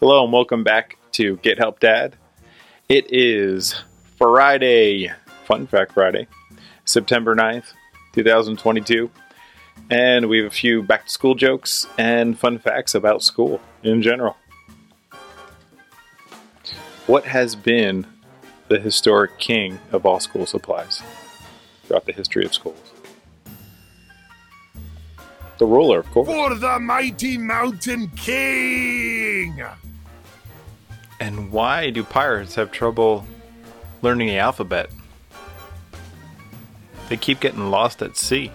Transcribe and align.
Hello 0.00 0.24
and 0.24 0.32
welcome 0.32 0.64
back 0.64 0.98
to 1.12 1.36
Get 1.36 1.58
Help 1.58 1.78
Dad. 1.78 2.16
It 2.88 3.12
is 3.12 3.76
Friday, 4.16 5.12
Fun 5.44 5.68
Fact 5.68 5.92
Friday, 5.92 6.26
September 6.84 7.36
9th, 7.36 7.74
2022. 8.14 9.08
And 9.88 10.28
we 10.28 10.38
have 10.38 10.48
a 10.48 10.50
few 10.50 10.82
back 10.82 11.06
to 11.06 11.12
school 11.12 11.36
jokes 11.36 11.86
and 11.96 12.36
fun 12.36 12.58
facts 12.58 12.92
about 12.92 13.22
school 13.22 13.60
in 13.84 14.02
general. 14.02 14.36
What 17.06 17.24
has 17.26 17.54
been 17.54 18.04
the 18.66 18.80
historic 18.80 19.38
king 19.38 19.78
of 19.92 20.04
all 20.04 20.18
school 20.18 20.44
supplies 20.44 21.04
throughout 21.88 22.04
the 22.04 22.12
history 22.12 22.44
of 22.44 22.54
schools? 22.54 22.92
The 25.58 25.66
ruler, 25.66 26.00
of 26.00 26.10
course. 26.12 26.28
For 26.28 26.54
the 26.54 26.78
mighty 26.78 27.36
mountain 27.36 28.08
king! 28.14 29.64
And 31.18 31.50
why 31.50 31.90
do 31.90 32.04
pirates 32.04 32.54
have 32.54 32.70
trouble 32.70 33.26
learning 34.02 34.28
the 34.28 34.38
alphabet? 34.38 34.90
They 37.08 37.16
keep 37.16 37.40
getting 37.40 37.70
lost 37.70 38.02
at 38.02 38.16
sea. 38.16 38.52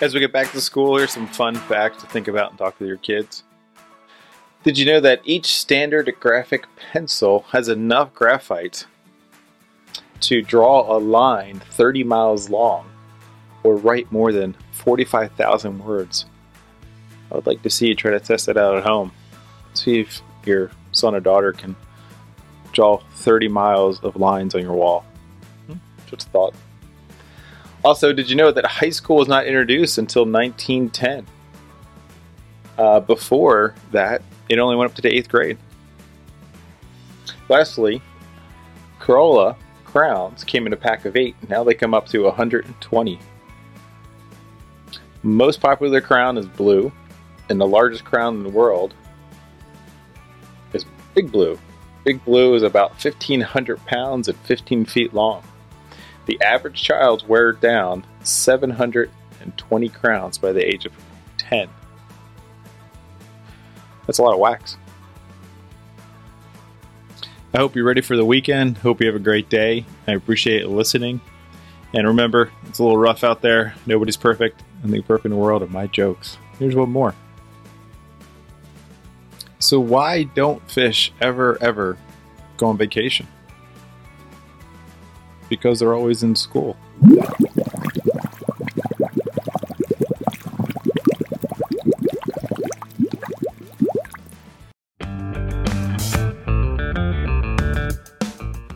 As 0.00 0.12
we 0.12 0.20
get 0.20 0.32
back 0.32 0.50
to 0.52 0.60
school, 0.60 0.96
here's 0.98 1.12
some 1.12 1.26
fun 1.28 1.54
facts 1.54 2.02
to 2.02 2.08
think 2.08 2.28
about 2.28 2.50
and 2.50 2.58
talk 2.58 2.78
with 2.78 2.88
your 2.88 2.98
kids. 2.98 3.44
Did 4.64 4.76
you 4.78 4.86
know 4.86 5.00
that 5.00 5.20
each 5.24 5.46
standard 5.56 6.12
graphite 6.20 6.64
pencil 6.92 7.44
has 7.52 7.68
enough 7.68 8.12
graphite 8.14 8.86
to 10.20 10.42
draw 10.42 10.96
a 10.96 10.98
line 10.98 11.60
30 11.70 12.02
miles 12.04 12.48
long 12.50 12.86
or 13.62 13.76
write 13.76 14.10
more 14.10 14.32
than 14.32 14.56
45,000 14.72 15.84
words? 15.84 16.26
I 17.30 17.36
would 17.36 17.46
like 17.46 17.62
to 17.62 17.70
see 17.70 17.88
you 17.88 17.94
try 17.94 18.10
to 18.10 18.20
test 18.20 18.46
that 18.46 18.56
out 18.56 18.76
at 18.76 18.84
home. 18.84 19.12
See 19.74 20.00
if 20.00 20.20
your 20.44 20.70
son 20.92 21.14
or 21.14 21.20
daughter 21.20 21.52
can 21.52 21.76
draw 22.72 22.98
30 23.16 23.48
miles 23.48 24.00
of 24.02 24.16
lines 24.16 24.54
on 24.54 24.62
your 24.62 24.74
wall. 24.74 25.04
Hmm, 25.66 25.76
Just 26.08 26.28
a 26.28 26.30
thought. 26.30 26.54
Also, 27.84 28.14
did 28.14 28.30
you 28.30 28.36
know 28.36 28.50
that 28.50 28.64
high 28.64 28.90
school 28.90 29.16
was 29.16 29.28
not 29.28 29.46
introduced 29.46 29.98
until 29.98 30.24
1910? 30.24 31.26
Uh, 32.78 33.00
before 33.00 33.74
that, 33.92 34.22
it 34.48 34.58
only 34.58 34.74
went 34.74 34.90
up 34.90 34.96
to 34.96 35.02
the 35.02 35.14
eighth 35.14 35.28
grade. 35.28 35.58
Lastly, 37.48 38.00
Crayola 38.98 39.56
crowns 39.84 40.44
came 40.44 40.66
in 40.66 40.72
a 40.72 40.76
pack 40.76 41.04
of 41.04 41.14
eight. 41.14 41.36
Now 41.48 41.62
they 41.62 41.74
come 41.74 41.92
up 41.92 42.08
to 42.08 42.24
120. 42.24 43.18
Most 45.22 45.60
popular 45.60 46.00
crown 46.00 46.38
is 46.38 46.46
blue, 46.46 46.90
and 47.50 47.60
the 47.60 47.66
largest 47.66 48.04
crown 48.04 48.36
in 48.36 48.42
the 48.42 48.48
world 48.48 48.94
is 50.72 50.86
Big 51.14 51.30
Blue. 51.30 51.58
Big 52.04 52.24
Blue 52.24 52.54
is 52.54 52.62
about 52.62 52.92
1,500 52.92 53.84
pounds 53.86 54.28
and 54.28 54.38
15 54.38 54.86
feet 54.86 55.12
long. 55.14 55.42
The 56.26 56.40
average 56.40 56.82
child 56.82 57.26
wears 57.28 57.58
down 57.60 58.04
720 58.22 59.88
crowns 59.90 60.38
by 60.38 60.52
the 60.52 60.66
age 60.66 60.86
of 60.86 60.92
10. 61.38 61.68
That's 64.06 64.18
a 64.18 64.22
lot 64.22 64.34
of 64.34 64.40
wax. 64.40 64.76
I 67.52 67.58
hope 67.58 67.76
you're 67.76 67.84
ready 67.84 68.00
for 68.00 68.16
the 68.16 68.24
weekend. 68.24 68.78
Hope 68.78 69.00
you 69.00 69.06
have 69.06 69.16
a 69.16 69.20
great 69.20 69.48
day. 69.48 69.84
I 70.08 70.12
appreciate 70.12 70.68
listening. 70.68 71.20
And 71.92 72.06
remember, 72.08 72.50
it's 72.66 72.80
a 72.80 72.82
little 72.82 72.98
rough 72.98 73.22
out 73.22 73.42
there. 73.42 73.74
Nobody's 73.86 74.16
perfect. 74.16 74.62
And 74.82 74.92
the 74.92 75.02
perfect 75.02 75.32
world 75.32 75.62
are 75.62 75.68
my 75.68 75.86
jokes. 75.86 76.36
Here's 76.58 76.74
one 76.74 76.90
more. 76.90 77.14
So, 79.60 79.78
why 79.80 80.24
don't 80.24 80.68
fish 80.70 81.12
ever, 81.20 81.56
ever 81.62 81.96
go 82.56 82.66
on 82.66 82.76
vacation? 82.76 83.28
Because 85.48 85.78
they're 85.78 85.94
always 85.94 86.22
in 86.22 86.34
school. 86.34 86.76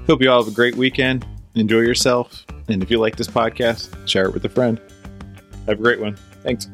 Hope 0.09 0.23
you 0.23 0.31
all 0.31 0.43
have 0.43 0.51
a 0.51 0.55
great 0.55 0.75
weekend. 0.75 1.27
Enjoy 1.55 1.81
yourself. 1.81 2.47
And 2.69 2.83
if 2.83 2.91
you 2.91 2.99
like 2.99 3.17
this 3.17 3.28
podcast, 3.28 4.09
share 4.09 4.25
it 4.25 4.33
with 4.33 4.45
a 4.47 4.49
friend. 4.49 4.81
Have 5.67 5.78
a 5.78 5.83
great 5.83 6.01
one. 6.01 6.17
Thanks. 6.43 6.67